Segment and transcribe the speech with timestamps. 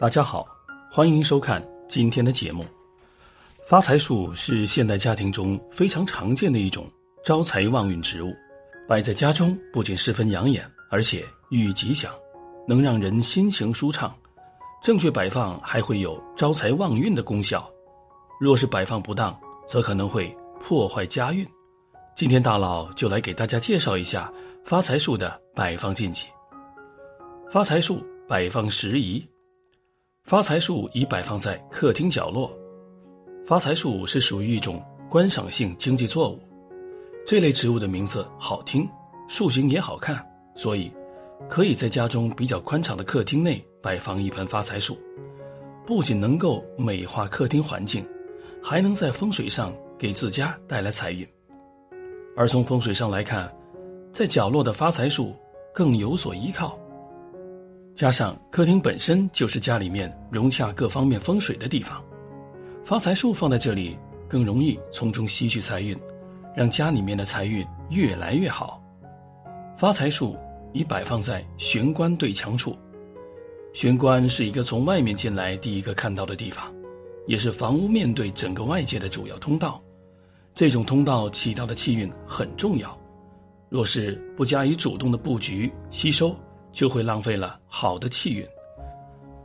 [0.00, 0.48] 大家好，
[0.90, 2.64] 欢迎收看今天的节目。
[3.66, 6.90] 发财树是现代家庭中非常常见的一种
[7.22, 8.34] 招财旺运植物，
[8.88, 12.10] 摆在家中不仅十分养眼，而且寓意吉祥，
[12.66, 14.16] 能让人心情舒畅。
[14.82, 17.70] 正确摆放还会有招财旺运的功效，
[18.40, 21.46] 若是摆放不当，则可能会破坏家运。
[22.16, 24.32] 今天大佬就来给大家介绍一下
[24.64, 26.26] 发财树的摆放禁忌。
[27.50, 29.22] 发财树摆放时宜。
[30.24, 32.56] 发财树已摆放在客厅角落。
[33.46, 36.38] 发财树是属于一种观赏性经济作物，
[37.26, 38.88] 这类植物的名字好听，
[39.28, 40.92] 树形也好看，所以
[41.48, 44.96] 可以在家中比较宽敞的客厅内摆放一盆发财树，
[45.84, 48.06] 不仅能够美化客厅环境，
[48.62, 51.26] 还能在风水上给自家带来财运。
[52.36, 53.52] 而从风水上来看，
[54.12, 55.34] 在角落的发财树
[55.74, 56.78] 更有所依靠。
[58.00, 62.02] 加上客厅本身就是家里面融洽各方面风水的地方，
[62.82, 63.94] 发财树放在这里
[64.26, 65.94] 更容易从中吸取财运，
[66.56, 68.82] 让家里面的财运越来越好。
[69.76, 70.34] 发财树
[70.72, 72.74] 已摆放在玄关对墙处，
[73.74, 76.74] 玄关是一个从外面进来第一个看到的地方，
[77.26, 79.78] 也是房屋面对整个外界的主要通道。
[80.54, 82.98] 这种通道起到的气运很重要，
[83.68, 86.34] 若是不加以主动的布局吸收。
[86.72, 88.46] 就会浪费了好的气运，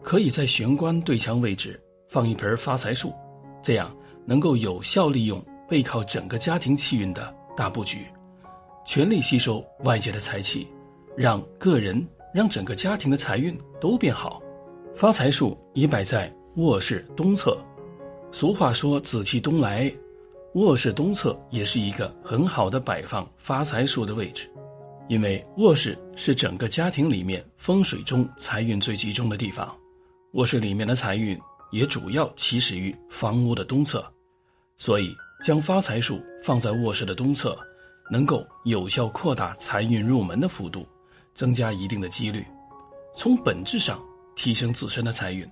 [0.02, 3.14] 可以在玄关对墙位置放一盆发财树，
[3.64, 3.96] 这样
[4.26, 8.06] 能够有效利用背靠整个家庭气运的大布局，
[8.86, 10.68] 全力吸收外界的财气，
[11.16, 14.42] 让个人、让整个家庭的财运都变好。
[14.96, 17.58] 发财树已摆在卧室东侧，
[18.32, 19.94] 俗话说“紫气东来”，
[20.56, 24.50] 卧室东侧也是一个很好的摆放发财树的位置。
[25.08, 29.76] 因为卧室是整个家庭里面风水中财运最集中的地方，
[30.34, 31.40] 卧室里面的财运
[31.72, 34.04] 也主要起始于房屋的东侧，
[34.78, 35.16] 所以
[35.46, 37.56] 将发财树放在卧室的东侧，
[38.10, 40.88] 能够有效扩大财运入门的幅度，
[41.36, 42.44] 增加一定的几率，
[43.16, 44.00] 从本质上
[44.36, 45.48] 提升自身的财运，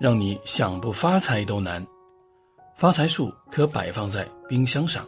[0.00, 1.86] 让你想不发财都难。
[2.76, 5.06] 发财树可摆放在冰箱上。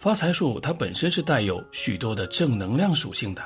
[0.00, 3.42] 发财树它本身是带有许多的正能量属性的，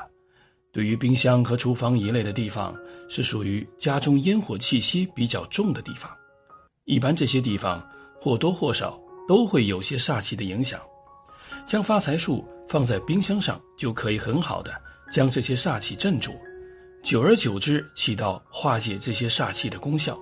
[0.70, 2.72] 对于冰箱和厨房一类的地方，
[3.08, 6.08] 是属于家中烟火气息比较重的地方。
[6.84, 7.84] 一般这些地方
[8.20, 10.80] 或多或少都会有些煞气的影响，
[11.66, 14.72] 将发财树放在冰箱上，就可以很好的
[15.10, 16.30] 将这些煞气镇住，
[17.02, 20.16] 久而久之起到化解这些煞气的功效。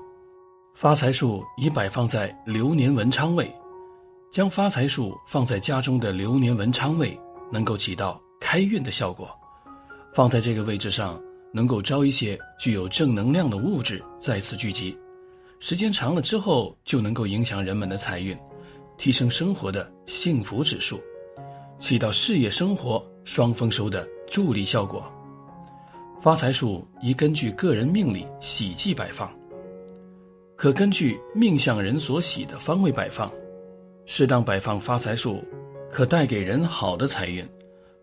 [0.75, 3.55] 发财树已摆放在流年文昌位。
[4.33, 7.21] 将发财树放在家中的流年文昌位，
[7.51, 9.29] 能够起到开运的效果。
[10.15, 11.21] 放在这个位置上，
[11.53, 14.97] 能够招一些具有正能量的物质再次聚集，
[15.61, 18.35] 时间长了之后，就能够影响人们的财运，
[18.97, 20.99] 提升生活的幸福指数，
[21.79, 25.05] 起到事业生活双丰收的助力效果。
[26.23, 29.31] 发财树宜根据个人命理喜忌摆放，
[30.57, 33.31] 可根据命相人所喜的方位摆放。
[34.05, 35.43] 适当摆放发财树，
[35.91, 37.49] 可带给人好的财运。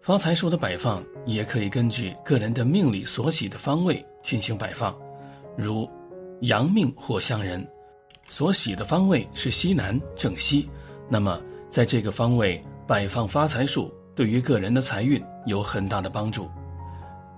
[0.02, 4.98] 发财树的摆放也可以根据个人的命理所喜的方位进行摆放。
[5.58, 5.88] 如
[6.42, 7.68] 阳命或相人
[8.30, 10.70] 所喜的方位是西南正西，
[11.10, 11.40] 那么
[11.70, 16.50] 在这个方位摆放发财树，对于个人的财运有很大的帮助。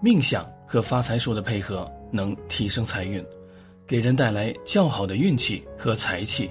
[0.02, 3.26] 命相和发财树的配合能提升财运，
[3.88, 6.50] 给人带来较好的运气和财气。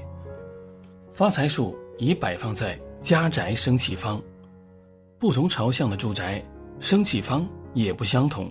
[1.12, 1.78] 发财树。
[2.00, 4.20] 已摆放在家宅生气方，
[5.18, 6.42] 不同朝向的住宅
[6.80, 8.50] 生气方也不相同。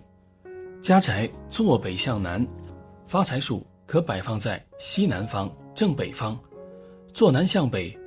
[0.83, 2.47] 家宅坐北向南，
[3.07, 6.37] 发财树可摆放在西南方正北方；
[7.11, 7.97] 坐南向北，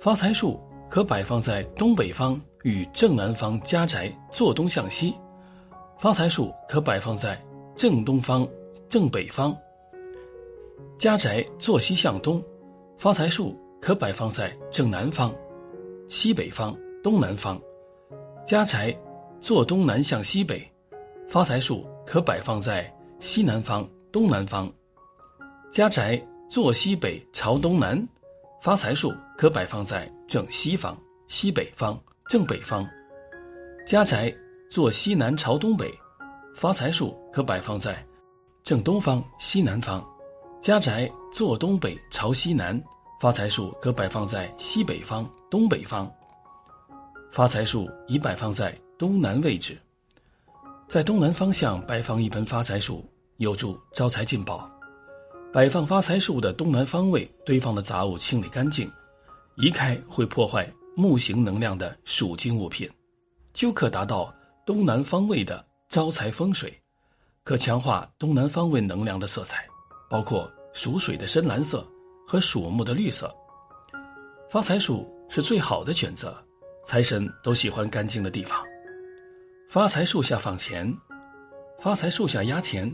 [0.00, 5.12] 发财树可摆放在东北方与正南方家宅坐东向西；
[5.98, 7.36] 发财树可摆放在
[7.74, 8.46] 正东方
[8.88, 9.56] 正北方
[11.00, 12.40] 家宅坐西向东，
[12.96, 13.58] 发财树。
[13.84, 15.30] 可摆放在正南方、
[16.08, 17.60] 西北方、东南方，
[18.46, 18.98] 家宅
[19.42, 20.56] 坐东南向西北；
[21.28, 22.90] 发财树可摆放在
[23.20, 24.72] 西南方、东南方，
[25.70, 27.94] 家宅坐西北朝东南；
[28.62, 30.96] 发财树可摆放在正西方、
[31.28, 32.88] 西北方、正北方，
[33.86, 34.34] 家宅
[34.70, 35.88] 坐西南朝东北；
[36.56, 38.02] 发财树可摆放在
[38.62, 40.02] 正东方、西南方，
[40.62, 42.82] 家宅坐东北朝西南。
[43.24, 46.12] 发财树可摆放在西北方、东北方。
[47.30, 49.78] 发财树宜摆放在东南位置，
[50.88, 53.02] 在东南方向摆放一盆发财树，
[53.38, 54.70] 有助招财进宝。
[55.54, 58.92] 摆放发财树的东南方位堆放的杂物清理干净，
[59.56, 62.86] 移开会破坏木型能量的属金物品，
[63.54, 64.30] 就可达到
[64.66, 66.78] 东南方位的招财风水，
[67.42, 69.66] 可强化东南方位能量的色彩，
[70.10, 71.88] 包括属水的深蓝色
[72.26, 73.34] 和属木的绿色。
[74.50, 76.36] 发财树是最好的选择，
[76.84, 78.62] 财神都喜欢干净的地方。
[79.68, 80.92] 发财树下放钱，
[81.80, 82.92] 发财树下压钱，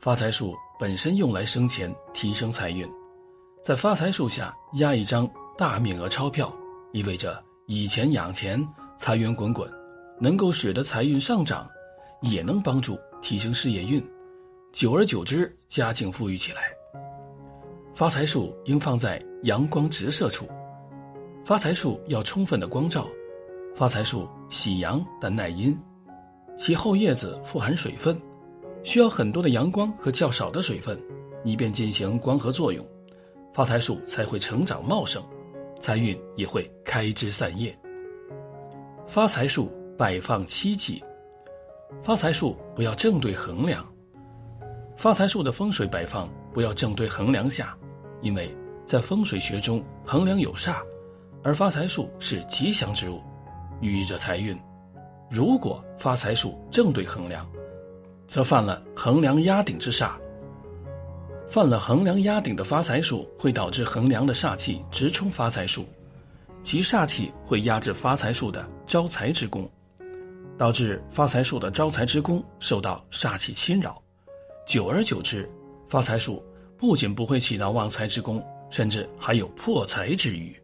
[0.00, 0.54] 发财树。
[0.80, 2.84] 本身用来生钱、提升财运，
[3.62, 6.52] 在发财树下压一张大面额钞票，
[6.90, 8.66] 意味着以钱养钱，
[8.98, 9.70] 财源滚滚，
[10.18, 11.70] 能够使得财运上涨，
[12.22, 14.04] 也能帮助提升事业运，
[14.72, 16.62] 久而久之，家境富裕起来。
[17.94, 20.46] 发财树应放在阳光直射处，
[21.44, 23.06] 发财树要充分的光照，
[23.76, 25.78] 发财树喜阳但耐阴，
[26.58, 28.18] 其后叶子富含水分。
[28.82, 30.98] 需要很多的阳光和较少的水分，
[31.44, 32.84] 以便进行光合作用，
[33.52, 35.22] 发财树才会成长茂盛，
[35.78, 37.78] 财运也会开枝散叶。
[39.06, 41.04] 发财树摆放七忌，
[42.02, 43.86] 发财树不要正对横梁，
[44.96, 47.76] 发财树的风水摆放不要正对横梁下，
[48.20, 48.54] 因为
[48.86, 50.82] 在风水学中横梁有煞，
[51.42, 53.22] 而发财树是吉祥之物，
[53.80, 54.58] 寓意着财运。
[55.30, 57.48] 如果发财树正对横梁，
[58.28, 60.12] 则犯了横梁压顶之煞。
[61.48, 65.86] 犯了横梁压顶的发财树，会导致横梁的煞气直冲发财树，
[66.62, 69.70] 其煞气会压制发财树的招财之功，
[70.56, 74.02] 导致发财树的招财之功受到煞气侵扰。
[74.66, 75.46] 久而久之，
[75.92, 76.42] 发财树
[76.78, 80.56] 不仅不会起到旺财之功，甚至还有破财之余。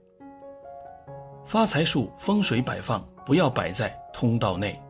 [1.45, 4.81] 发财树风水摆放不要摆在通道内，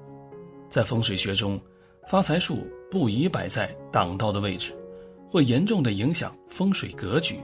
[0.70, 1.60] 在风水学中。
[2.06, 4.72] 发财树不宜摆在挡道的位置，
[5.28, 7.40] 会严重的影响风水格局。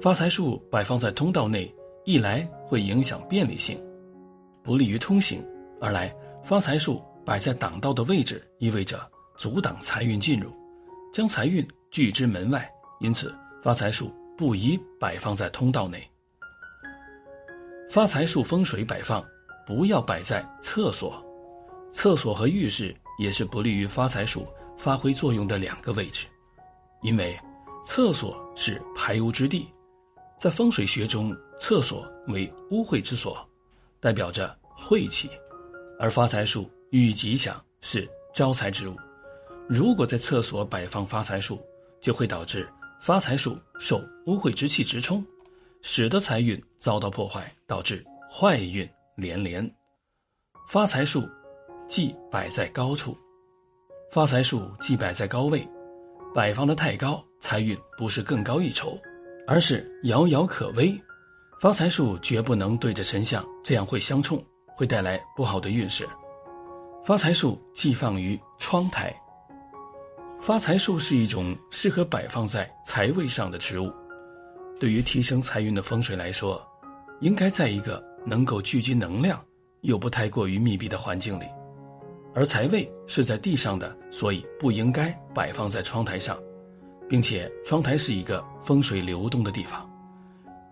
[0.00, 1.68] 发财树摆放在通道内，
[2.04, 3.76] 一来会影响便利性，
[4.62, 5.42] 不利于通行；
[5.80, 9.00] 二来发财树摆在挡道的位置，意味着
[9.36, 10.52] 阻挡财运进入，
[11.12, 12.70] 将财运拒之门外。
[13.00, 16.02] 因此，发财树不宜摆放在通道内。
[17.90, 19.24] 发财树风水摆放
[19.66, 21.24] 不要摆在厕所，
[21.92, 22.94] 厕所和浴室。
[23.18, 24.46] 也是不利于发财树
[24.76, 26.28] 发挥作用的两个位置，
[27.02, 27.36] 因为
[27.84, 29.66] 厕所是排污之地，
[30.38, 33.44] 在风水学中，厕所为污秽之所，
[33.98, 35.28] 代表着晦气，
[35.98, 38.94] 而发财树寓意吉祥，是招财之物。
[39.68, 41.60] 如果在厕所摆放发财树，
[42.00, 42.68] 就会导致
[43.00, 45.24] 发财树受污秽之气直冲，
[45.82, 49.68] 使得财运遭到破坏，导致坏运连连。
[50.68, 51.28] 发财树。
[51.88, 53.16] 忌摆在高处，
[54.12, 55.66] 发财树忌摆在高位，
[56.34, 58.98] 摆放的太高，财运不是更高一筹，
[59.46, 60.94] 而是遥遥可危。
[61.58, 64.38] 发财树绝不能对着神像，这样会相冲，
[64.76, 66.06] 会带来不好的运势。
[67.06, 69.18] 发财树忌放于窗台。
[70.40, 73.92] 发财树是一种适合摆放在财位上的植物，
[74.78, 76.64] 对于提升财运的风水来说，
[77.20, 79.44] 应该在一个能够聚集能量
[79.82, 81.44] 又不太过于密闭的环境里。
[82.34, 86.38] 而财位是在地上的，所以不应该摆放在窗台上，
[87.08, 89.88] 并且窗台是一个风水流动的地方。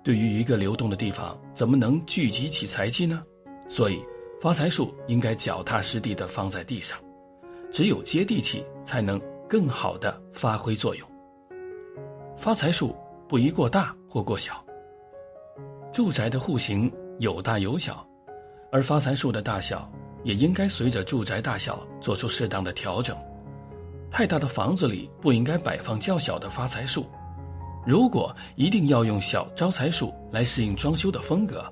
[0.02, 3.22] 对于一个流动的地方，怎么能聚集起财气呢？
[3.68, 4.00] 所以
[4.40, 6.96] 发财树应该脚踏实地地放在地上，
[7.72, 11.08] 只有接地气，才能更好的发挥作用。
[12.36, 12.94] 发财树
[13.28, 14.64] 不宜过大或过小。
[15.92, 18.06] 住宅的户型有大有小，
[18.70, 19.90] 而发财树的大小。
[20.24, 23.16] 也应该随着住宅大小做出适当的调整。
[24.10, 27.06] 太大的房子里不应该摆放较小的发财树。
[27.86, 31.64] 如果一定要用小招财树来适应装修的风格，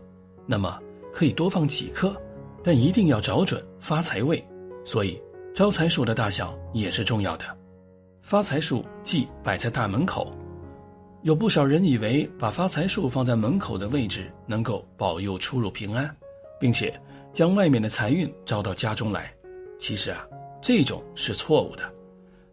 [0.47, 0.81] 那么
[1.13, 2.15] 可以多放几棵，
[2.63, 4.41] 但一定要找准发财位。
[4.85, 5.21] 所以，
[5.53, 7.45] 招财树的大小也是重要的。
[8.25, 10.33] 发财树忌摆在大门口。
[11.21, 16.11] 有不少人以为把发财树放在门口的位置能够保佑出入平安，
[16.59, 16.99] 并且。
[17.35, 19.35] 将外面的财运招到家中来，
[19.81, 20.25] 其实啊，
[20.63, 21.83] 这种是错误的。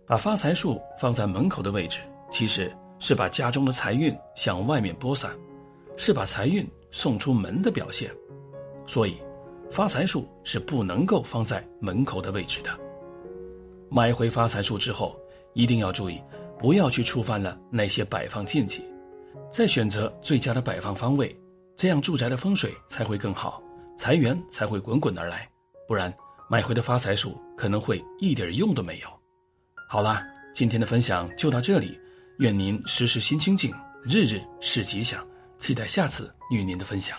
[0.07, 1.99] 把发财树放在门口的位置，
[2.31, 5.29] 其实是把家中的财运向外面播散，
[5.97, 8.09] 是把财运送出门的表现。
[8.87, 9.17] 所以，
[9.69, 12.71] 发财树是不能够放在门口的位置的。
[13.87, 15.15] 买回发财树之后，
[15.53, 16.21] 一定要注意，
[16.57, 18.83] 不要去触犯了那些摆放禁忌，
[19.51, 21.35] 再选择最佳的摆放方位，
[21.75, 23.61] 这样住宅的风水才会更好。
[23.97, 25.47] 财源才会滚滚而来，
[25.87, 26.11] 不然
[26.49, 29.07] 买回的发财树可能会一点用都没有。
[29.87, 31.99] 好啦，今天的分享就到这里，
[32.39, 33.71] 愿您时时心清静，
[34.03, 35.25] 日日是吉祥。
[35.59, 37.15] 期待下次与您的分享。